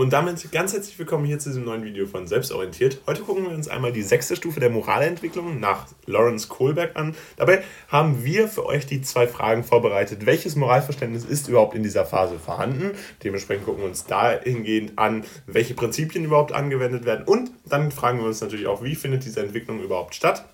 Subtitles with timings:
[0.00, 3.02] Und damit ganz herzlich willkommen hier zu diesem neuen Video von Selbstorientiert.
[3.06, 7.14] Heute gucken wir uns einmal die sechste Stufe der Moralentwicklung nach Lawrence Kohlberg an.
[7.36, 10.24] Dabei haben wir für euch die zwei Fragen vorbereitet.
[10.24, 12.92] Welches Moralverständnis ist überhaupt in dieser Phase vorhanden?
[13.22, 17.26] Dementsprechend gucken wir uns dahingehend an, welche Prinzipien überhaupt angewendet werden.
[17.26, 20.46] Und dann fragen wir uns natürlich auch, wie findet diese Entwicklung überhaupt statt?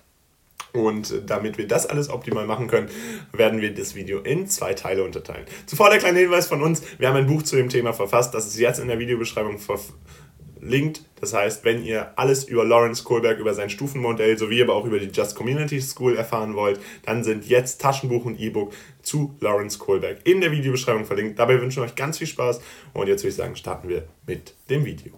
[0.73, 2.89] Und damit wir das alles optimal machen können,
[3.31, 5.45] werden wir das Video in zwei Teile unterteilen.
[5.65, 8.47] Zuvor der kleine Hinweis von uns, wir haben ein Buch zu dem Thema verfasst, das
[8.47, 11.03] ist jetzt in der Videobeschreibung verlinkt.
[11.19, 14.99] Das heißt, wenn ihr alles über Lawrence Kohlberg, über sein Stufenmodell sowie aber auch über
[14.99, 20.19] die Just Community School erfahren wollt, dann sind jetzt Taschenbuch und E-Book zu Lawrence Kohlberg
[20.25, 21.39] in der Videobeschreibung verlinkt.
[21.39, 22.61] Dabei wünschen wir euch ganz viel Spaß
[22.93, 25.13] und jetzt würde ich sagen, starten wir mit dem Video.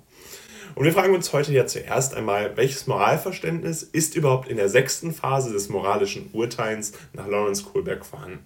[0.76, 5.14] Und wir fragen uns heute ja zuerst einmal, welches Moralverständnis ist überhaupt in der sechsten
[5.14, 8.40] Phase des moralischen Urteils nach Lawrence Kohlberg vorhanden?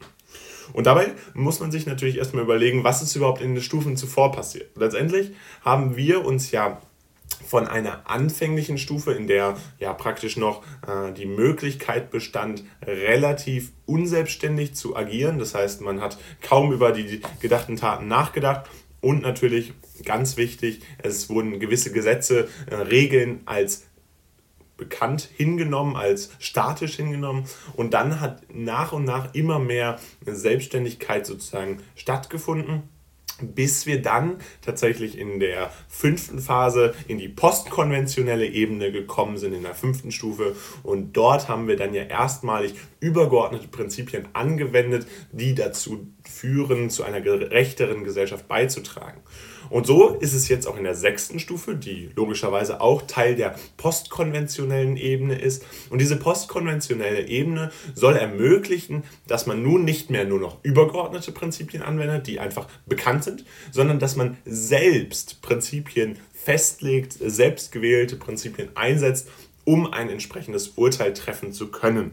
[0.71, 4.31] Und dabei muss man sich natürlich erstmal überlegen, was ist überhaupt in den Stufen zuvor
[4.31, 4.69] passiert.
[4.77, 5.31] Letztendlich
[5.61, 6.81] haben wir uns ja
[7.45, 14.75] von einer anfänglichen Stufe, in der ja praktisch noch äh, die Möglichkeit bestand, relativ unselbstständig
[14.75, 15.39] zu agieren.
[15.39, 18.69] Das heißt, man hat kaum über die gedachten Taten nachgedacht
[19.03, 19.73] und natürlich
[20.05, 23.83] ganz wichtig, es wurden gewisse Gesetze, äh, Regeln als
[24.77, 27.45] bekannt hingenommen, als statisch hingenommen.
[27.75, 32.83] Und dann hat nach und nach immer mehr Selbstständigkeit sozusagen stattgefunden
[33.41, 39.63] bis wir dann tatsächlich in der fünften Phase in die postkonventionelle Ebene gekommen sind, in
[39.63, 40.55] der fünften Stufe.
[40.83, 47.21] Und dort haben wir dann ja erstmalig übergeordnete Prinzipien angewendet, die dazu führen, zu einer
[47.21, 49.21] gerechteren Gesellschaft beizutragen.
[49.69, 53.55] Und so ist es jetzt auch in der sechsten Stufe, die logischerweise auch Teil der
[53.77, 55.65] postkonventionellen Ebene ist.
[55.89, 61.83] Und diese postkonventionelle Ebene soll ermöglichen, dass man nun nicht mehr nur noch übergeordnete Prinzipien
[61.83, 69.29] anwendet, die einfach bekannt sind, sondern dass man selbst Prinzipien festlegt, selbst gewählte Prinzipien einsetzt,
[69.65, 72.11] um ein entsprechendes Urteil treffen zu können.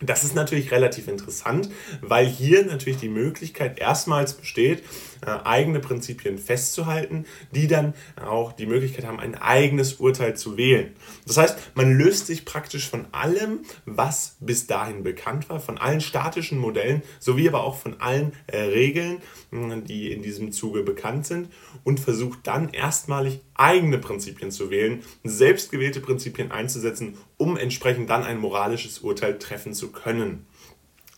[0.00, 1.70] Das ist natürlich relativ interessant,
[2.00, 4.84] weil hier natürlich die Möglichkeit erstmals besteht,
[5.26, 7.94] äh, eigene Prinzipien festzuhalten, die dann
[8.24, 10.92] auch die Möglichkeit haben, ein eigenes Urteil zu wählen.
[11.26, 16.00] Das heißt, man löst sich praktisch von allem, was bis dahin bekannt war, von allen
[16.00, 19.18] statischen Modellen sowie aber auch von allen äh, Regeln,
[19.50, 21.48] die in diesem Zuge bekannt sind
[21.82, 28.38] und versucht dann erstmalig eigene Prinzipien zu wählen, selbstgewählte Prinzipien einzusetzen, um entsprechend dann ein
[28.38, 30.46] moralisches Urteil treffen zu können.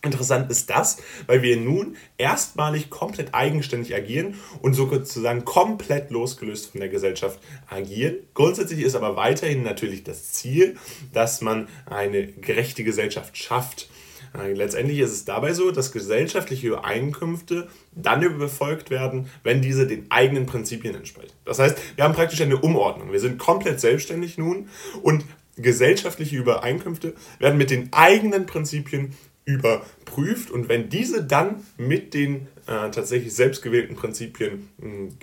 [0.03, 6.79] Interessant ist das, weil wir nun erstmalig komplett eigenständig agieren und sozusagen komplett losgelöst von
[6.79, 7.39] der Gesellschaft
[7.69, 8.15] agieren.
[8.33, 10.75] Grundsätzlich ist aber weiterhin natürlich das Ziel,
[11.13, 13.89] dass man eine gerechte Gesellschaft schafft.
[14.35, 20.09] Äh, letztendlich ist es dabei so, dass gesellschaftliche Übereinkünfte dann befolgt werden, wenn diese den
[20.09, 21.33] eigenen Prinzipien entsprechen.
[21.45, 23.11] Das heißt, wir haben praktisch eine Umordnung.
[23.11, 24.69] Wir sind komplett selbstständig nun
[25.03, 25.25] und
[25.57, 29.13] gesellschaftliche Übereinkünfte werden mit den eigenen Prinzipien
[29.45, 34.69] überprüft und wenn diese dann mit den äh, tatsächlich selbstgewählten Prinzipien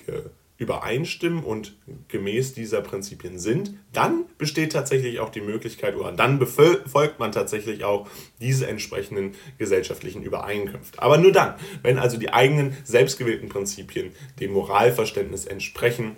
[0.06, 0.28] äh,
[0.58, 1.76] übereinstimmen und
[2.08, 7.84] gemäß dieser Prinzipien sind, dann besteht tatsächlich auch die Möglichkeit oder dann befolgt man tatsächlich
[7.84, 8.08] auch
[8.40, 11.00] diese entsprechenden gesellschaftlichen Übereinkünfte.
[11.00, 14.10] Aber nur dann, wenn also die eigenen selbstgewählten Prinzipien
[14.40, 16.16] dem Moralverständnis entsprechen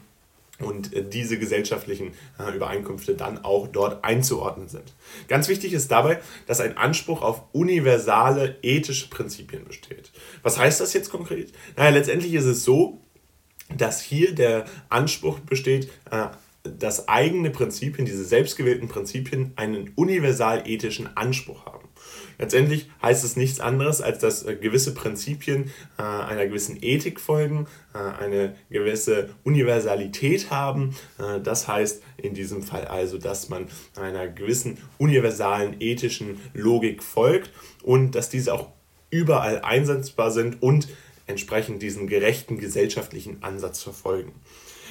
[0.63, 4.95] und äh, diese gesellschaftlichen äh, Übereinkünfte dann auch dort einzuordnen sind.
[5.29, 10.11] Ganz wichtig ist dabei, dass ein Anspruch auf universale ethische Prinzipien besteht.
[10.43, 11.53] Was heißt das jetzt konkret?
[11.77, 13.01] Naja, letztendlich ist es so,
[13.77, 16.27] dass hier der Anspruch besteht, äh,
[16.63, 21.80] dass eigene Prinzipien, diese selbstgewählten Prinzipien, einen universal ethischen Anspruch haben.
[22.39, 27.67] Letztendlich heißt es nichts anderes, als dass äh, gewisse Prinzipien äh, einer gewissen Ethik folgen,
[27.95, 30.97] äh, eine gewisse Universalität haben.
[31.19, 37.51] Äh, das heißt in diesem Fall also, dass man einer gewissen universalen ethischen Logik folgt
[37.83, 38.69] und dass diese auch
[39.11, 40.89] überall einsetzbar sind und
[41.27, 44.33] entsprechend diesen gerechten gesellschaftlichen Ansatz verfolgen.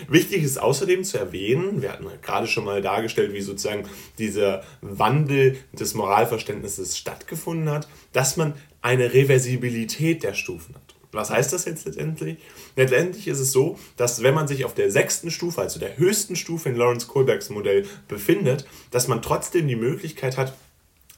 [0.07, 3.87] Wichtig ist außerdem zu erwähnen, wir hatten gerade schon mal dargestellt, wie sozusagen
[4.17, 10.95] dieser Wandel des Moralverständnisses stattgefunden hat, dass man eine Reversibilität der Stufen hat.
[11.11, 12.37] Was heißt das jetzt letztendlich?
[12.75, 16.35] Letztendlich ist es so, dass wenn man sich auf der sechsten Stufe, also der höchsten
[16.35, 20.53] Stufe in Lawrence Kohlbergs Modell befindet, dass man trotzdem die Möglichkeit hat,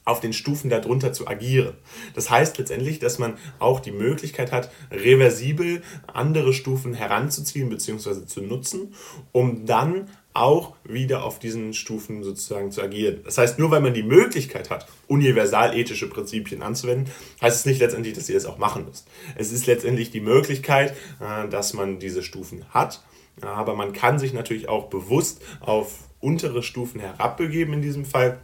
[0.04, 1.74] auf den Stufen darunter zu agieren.
[2.14, 5.82] Das heißt letztendlich, dass man auch die Möglichkeit hat, reversibel
[6.12, 8.26] andere Stufen heranzuziehen bzw.
[8.26, 8.94] zu nutzen,
[9.30, 13.20] um dann auch wieder auf diesen Stufen sozusagen zu agieren.
[13.24, 17.12] Das heißt, nur weil man die Möglichkeit hat, universal ethische Prinzipien anzuwenden,
[17.42, 19.06] heißt es nicht letztendlich, dass ihr es auch machen müsst.
[19.36, 23.02] Es ist letztendlich die Möglichkeit, äh, dass man diese Stufen hat
[23.40, 28.38] aber man kann sich natürlich auch bewusst auf untere Stufen herabbegeben in diesem Fall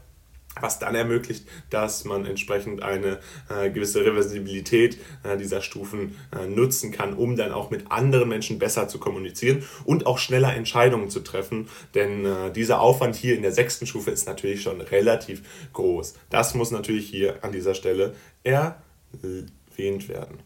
[0.60, 6.92] was dann ermöglicht, dass man entsprechend eine äh, gewisse Reversibilität äh, dieser Stufen äh, nutzen
[6.92, 11.20] kann, um dann auch mit anderen Menschen besser zu kommunizieren und auch schneller Entscheidungen zu
[11.20, 11.68] treffen.
[11.94, 16.14] Denn äh, dieser Aufwand hier in der sechsten Stufe ist natürlich schon relativ groß.
[16.30, 20.38] Das muss natürlich hier an dieser Stelle erwähnt werden.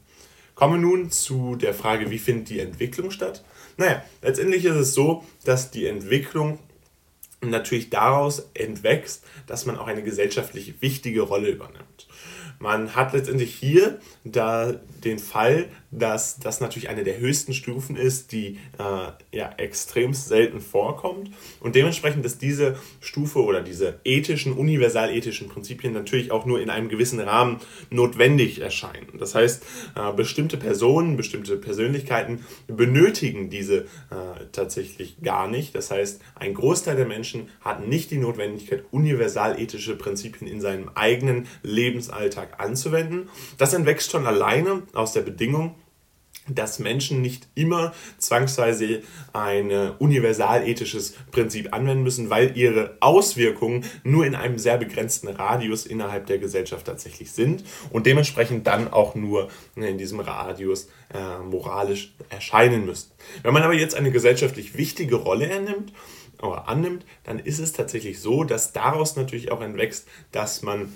[0.54, 3.42] Kommen wir nun zu der Frage, wie findet die Entwicklung statt?
[3.76, 6.58] Naja, letztendlich ist es so, dass die Entwicklung
[7.50, 12.06] natürlich daraus entwächst, dass man auch eine gesellschaftlich wichtige Rolle übernimmt.
[12.62, 14.72] Man hat letztendlich hier da
[15.02, 20.60] den Fall, dass das natürlich eine der höchsten Stufen ist, die äh, ja extrem selten
[20.60, 26.70] vorkommt und dementsprechend ist diese Stufe oder diese ethischen, universalethischen Prinzipien natürlich auch nur in
[26.70, 27.58] einem gewissen Rahmen
[27.90, 29.18] notwendig erscheinen.
[29.18, 29.64] Das heißt,
[29.96, 35.74] äh, bestimmte Personen, bestimmte Persönlichkeiten benötigen diese äh, tatsächlich gar nicht.
[35.74, 41.46] Das heißt, ein Großteil der Menschen hat nicht die Notwendigkeit, universalethische Prinzipien in seinem eigenen
[41.62, 43.28] Lebensalltag anzuwenden.
[43.58, 45.74] Das entwächst schon alleine aus der Bedingung,
[46.48, 49.02] dass Menschen nicht immer zwangsweise
[49.32, 56.26] ein universalethisches Prinzip anwenden müssen, weil ihre Auswirkungen nur in einem sehr begrenzten Radius innerhalb
[56.26, 62.86] der Gesellschaft tatsächlich sind und dementsprechend dann auch nur in diesem Radius äh, moralisch erscheinen
[62.86, 63.12] müssen.
[63.42, 65.92] Wenn man aber jetzt eine gesellschaftlich wichtige Rolle ernimmt,
[66.42, 70.92] oder annimmt, dann ist es tatsächlich so, dass daraus natürlich auch entwächst, dass man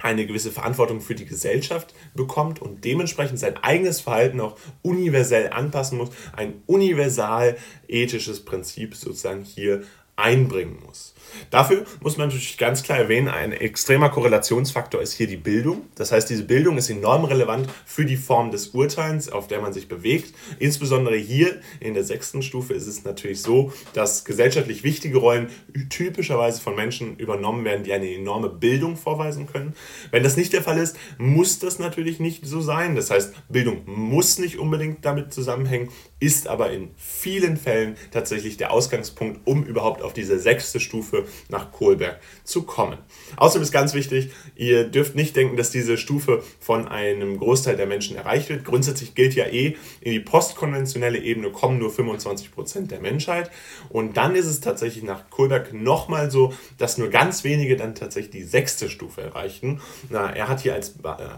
[0.00, 5.98] eine gewisse Verantwortung für die Gesellschaft bekommt und dementsprechend sein eigenes Verhalten auch universell anpassen
[5.98, 7.56] muss, ein universal
[7.88, 9.82] ethisches Prinzip sozusagen hier
[10.22, 11.12] einbringen muss.
[11.50, 15.82] Dafür muss man natürlich ganz klar erwähnen, ein extremer Korrelationsfaktor ist hier die Bildung.
[15.94, 19.72] Das heißt, diese Bildung ist enorm relevant für die Form des Urteils, auf der man
[19.72, 20.34] sich bewegt.
[20.58, 25.48] Insbesondere hier in der sechsten Stufe ist es natürlich so, dass gesellschaftlich wichtige Rollen
[25.90, 29.74] typischerweise von Menschen übernommen werden, die eine enorme Bildung vorweisen können.
[30.10, 32.94] Wenn das nicht der Fall ist, muss das natürlich nicht so sein.
[32.96, 35.90] Das heißt, Bildung muss nicht unbedingt damit zusammenhängen,
[36.22, 41.72] ist aber in vielen Fällen tatsächlich der Ausgangspunkt, um überhaupt auf diese sechste Stufe nach
[41.72, 42.98] Kohlberg zu kommen.
[43.36, 47.86] Außerdem ist ganz wichtig, ihr dürft nicht denken, dass diese Stufe von einem Großteil der
[47.86, 48.64] Menschen erreicht wird.
[48.64, 53.50] Grundsätzlich gilt ja eh, in die postkonventionelle Ebene kommen nur 25 Prozent der Menschheit.
[53.88, 58.32] Und dann ist es tatsächlich nach Kohlberg nochmal so, dass nur ganz wenige dann tatsächlich
[58.32, 59.80] die sechste Stufe erreichen.
[60.10, 60.94] Na, er hat hier als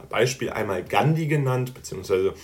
[0.08, 2.34] Beispiel einmal Gandhi genannt, beziehungsweise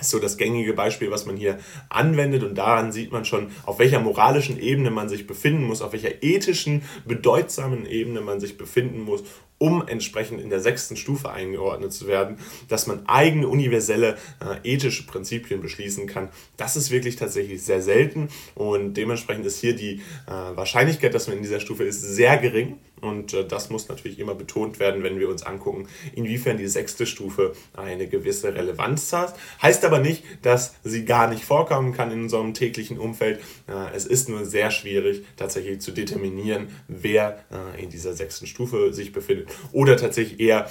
[0.00, 1.58] ist so das gängige Beispiel, was man hier
[1.88, 2.42] anwendet.
[2.42, 6.22] Und daran sieht man schon, auf welcher moralischen Ebene man sich befinden muss, auf welcher
[6.22, 9.22] ethischen, bedeutsamen Ebene man sich befinden muss,
[9.60, 15.06] um entsprechend in der sechsten Stufe eingeordnet zu werden, dass man eigene universelle äh, ethische
[15.06, 16.30] Prinzipien beschließen kann.
[16.56, 21.36] Das ist wirklich tatsächlich sehr selten und dementsprechend ist hier die äh, Wahrscheinlichkeit, dass man
[21.36, 22.78] in dieser Stufe ist, sehr gering.
[23.02, 27.06] Und äh, das muss natürlich immer betont werden, wenn wir uns angucken, inwiefern die sechste
[27.06, 29.34] Stufe eine gewisse Relevanz hat.
[29.62, 33.40] Heißt aber nicht, dass sie gar nicht vorkommen kann in unserem täglichen Umfeld.
[33.68, 38.92] Äh, es ist nur sehr schwierig tatsächlich zu determinieren, wer äh, in dieser sechsten Stufe
[38.92, 40.68] sich befindet oder tatsächlich eher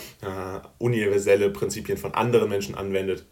[0.77, 3.25] universelle Prinzipien von anderen Menschen anwendet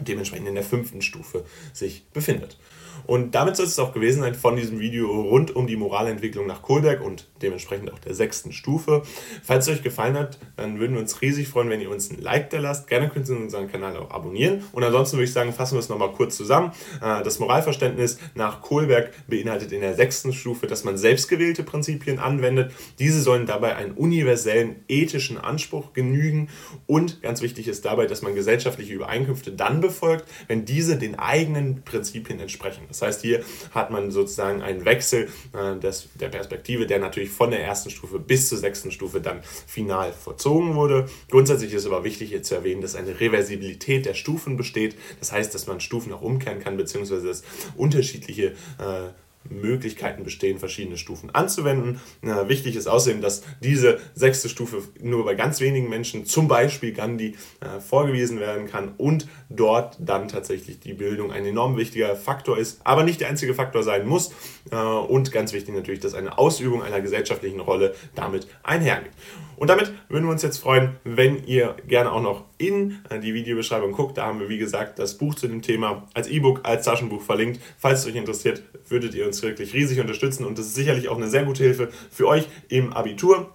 [0.00, 2.58] dementsprechend in der fünften Stufe sich befindet.
[3.06, 6.62] Und damit soll es auch gewesen sein von diesem Video rund um die Moralentwicklung nach
[6.62, 9.02] Kohlberg und dementsprechend auch der sechsten Stufe.
[9.42, 12.20] Falls es euch gefallen hat, dann würden wir uns riesig freuen, wenn ihr uns ein
[12.20, 12.86] Like da lasst.
[12.86, 14.64] Gerne könnt ihr unseren Kanal auch abonnieren.
[14.72, 16.72] Und ansonsten würde ich sagen, fassen wir es nochmal kurz zusammen.
[17.00, 22.72] Äh, das Moralverständnis nach Kohlberg beinhaltet in der sechsten Stufe, dass man selbstgewählte Prinzipien anwendet.
[22.98, 26.48] Diese sollen dabei einen universellen ethischen Anspruch genügen.
[26.86, 31.82] Und ganz wichtig ist dabei, dass man gesellschaftliche Übereinkünfte dann befolgt, wenn diese den eigenen
[31.82, 32.84] Prinzipien entsprechen.
[32.88, 33.42] Das heißt, hier
[33.72, 38.18] hat man sozusagen einen Wechsel äh, des, der Perspektive, der natürlich von der ersten Stufe
[38.18, 41.08] bis zur sechsten Stufe dann final vollzogen wurde.
[41.30, 44.96] Grundsätzlich ist aber wichtig hier zu erwähnen, dass eine Reversibilität der Stufen besteht.
[45.20, 47.42] Das heißt, dass man Stufen auch umkehren kann, beziehungsweise dass
[47.76, 49.10] unterschiedliche äh,
[49.44, 52.00] Möglichkeiten bestehen, verschiedene Stufen anzuwenden.
[52.22, 56.92] Na, wichtig ist außerdem, dass diese sechste Stufe nur bei ganz wenigen Menschen, zum Beispiel
[56.92, 62.58] Gandhi, äh, vorgewiesen werden kann und dort dann tatsächlich die Bildung ein enorm wichtiger Faktor
[62.58, 64.32] ist, aber nicht der einzige Faktor sein muss.
[64.70, 69.12] Äh, und ganz wichtig natürlich, dass eine Ausübung einer gesellschaftlichen Rolle damit einhergeht.
[69.56, 73.92] Und damit würden wir uns jetzt freuen, wenn ihr gerne auch noch in die Videobeschreibung
[73.92, 74.18] guckt.
[74.18, 77.60] Da haben wir, wie gesagt, das Buch zu dem Thema als E-Book, als Taschenbuch verlinkt.
[77.78, 81.16] Falls es euch interessiert, würdet ihr uns wirklich riesig unterstützen und das ist sicherlich auch
[81.16, 83.54] eine sehr gute Hilfe für euch im Abitur.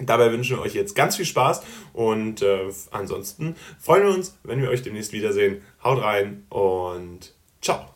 [0.00, 4.60] Dabei wünschen wir euch jetzt ganz viel Spaß und äh, ansonsten freuen wir uns, wenn
[4.60, 5.62] wir euch demnächst wiedersehen.
[5.82, 7.93] Haut rein und ciao.